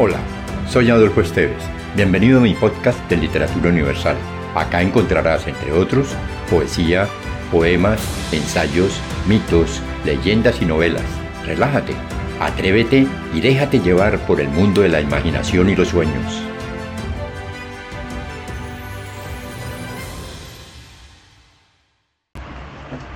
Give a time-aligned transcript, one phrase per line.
[0.00, 0.20] Hola,
[0.68, 1.60] soy Adolfo Esteves.
[1.96, 4.16] Bienvenido a mi podcast de Literatura Universal.
[4.54, 6.14] Acá encontrarás, entre otros,
[6.48, 7.08] poesía,
[7.50, 8.00] poemas,
[8.30, 11.02] ensayos, mitos, leyendas y novelas.
[11.44, 11.94] Relájate,
[12.38, 16.44] atrévete y déjate llevar por el mundo de la imaginación y los sueños.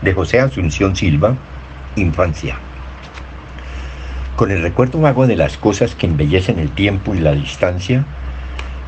[0.01, 1.37] De José Asunción Silva,
[1.95, 2.59] Infancia.
[4.37, 8.07] Con el recuerdo vago de las cosas que embellecen el tiempo y la distancia,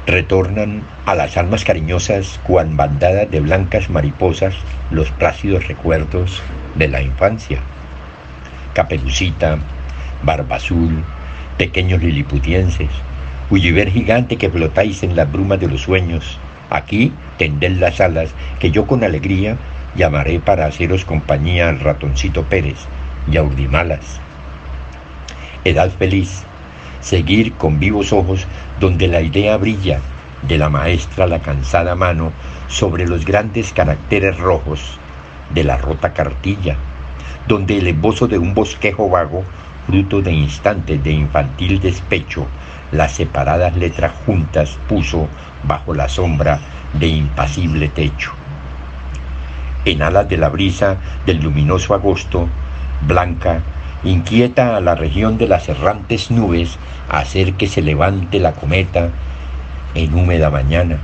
[0.06, 4.54] retornan a las almas cariñosas cuan bandadas de blancas mariposas
[4.90, 6.40] los plácidos recuerdos
[6.76, 7.58] de la infancia.
[8.72, 9.58] Caperucita,
[10.22, 11.04] barba azul,
[11.58, 12.90] pequeños liliputienses,
[13.50, 16.38] Ulliver gigante que flotáis en las brumas de los sueños,
[16.70, 19.58] aquí tended las alas que yo con alegría
[19.94, 22.78] llamaré para haceros compañía al ratoncito Pérez
[23.30, 24.20] y a Urdimalas
[25.64, 26.42] edad feliz,
[27.00, 28.46] seguir con vivos ojos
[28.80, 30.00] donde la idea brilla
[30.42, 32.32] de la maestra la cansada mano
[32.68, 34.98] sobre los grandes caracteres rojos
[35.50, 36.76] de la rota cartilla,
[37.46, 39.44] donde el esbozo de un bosquejo vago,
[39.86, 42.46] fruto de instantes de infantil despecho,
[42.92, 45.28] las separadas letras juntas puso
[45.64, 46.60] bajo la sombra
[46.92, 48.32] de impasible techo.
[49.84, 52.48] En alas de la brisa del luminoso agosto,
[53.06, 53.60] blanca
[54.04, 59.10] inquieta a la región de las errantes nubes hacer que se levante la cometa
[59.94, 60.98] en húmeda mañana,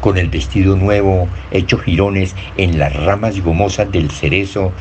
[0.00, 4.72] con el vestido nuevo hecho jirones en las ramas gomosas del cerezo,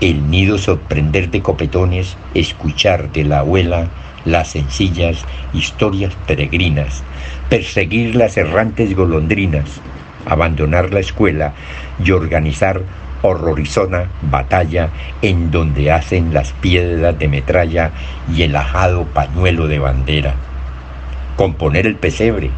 [0.00, 3.88] el nido sorprender de copetones, escuchar de la abuela
[4.24, 7.02] las sencillas historias peregrinas,
[7.48, 9.80] perseguir las errantes golondrinas,
[10.26, 11.54] abandonar la escuela
[12.04, 12.82] y organizar
[13.22, 14.90] horrorizona batalla
[15.22, 17.90] en donde hacen las piedras de metralla
[18.34, 20.34] y el ajado pañuelo de bandera.
[21.36, 22.50] Componer el pesebre,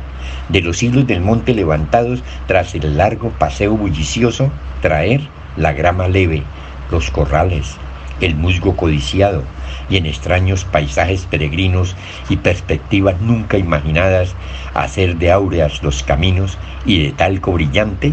[0.48, 4.50] de los hilos del monte levantados tras el largo paseo bullicioso,
[4.82, 5.22] traer
[5.56, 6.42] la grama leve,
[6.90, 7.76] los corrales,
[8.20, 9.42] el musgo codiciado,
[9.88, 11.96] y en extraños paisajes peregrinos
[12.28, 14.34] y perspectivas nunca imaginadas,
[14.74, 18.12] hacer de áureas los caminos y de talco brillante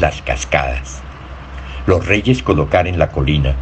[0.00, 1.02] las cascadas
[1.88, 3.54] los reyes colocar en la colina,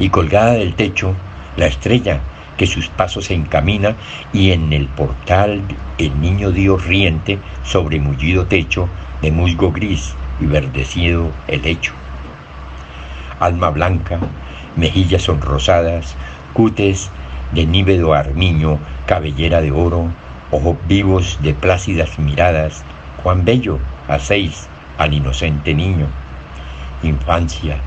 [0.00, 1.14] y colgada del techo
[1.56, 2.20] la estrella
[2.56, 3.94] que sus pasos encamina,
[4.32, 5.62] y en el portal
[5.96, 8.88] el niño Dios riente sobre mullido techo
[9.22, 11.92] de musgo gris y verdecido el lecho.
[13.38, 14.18] Alma blanca,
[14.76, 16.16] mejillas sonrosadas,
[16.54, 17.10] cutes
[17.52, 20.08] de nívedo armiño, cabellera de oro,
[20.50, 22.82] ojos vivos de plácidas miradas,
[23.22, 23.78] cuán bello
[24.08, 24.66] hacéis
[24.98, 26.08] al inocente niño
[27.02, 27.78] infancia,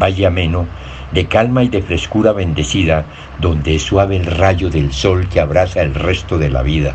[0.00, 0.66] valle ameno,
[1.12, 3.04] de calma y de frescura bendecida,
[3.40, 6.94] donde es suave el rayo del sol que abraza el resto de la vida.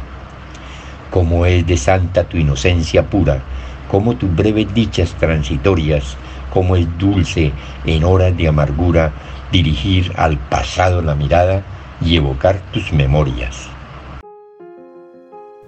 [1.10, 3.42] Como es de santa tu inocencia pura,
[3.90, 6.18] como tus breves dichas transitorias,
[6.50, 7.52] como es dulce
[7.86, 9.12] en horas de amargura
[9.52, 11.64] dirigir al pasado la mirada
[12.02, 13.70] y evocar tus memorias.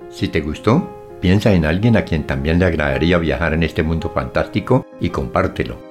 [0.09, 0.89] Si te gustó,
[1.21, 5.90] piensa en alguien a quien también le agradaría viajar en este mundo fantástico y compártelo.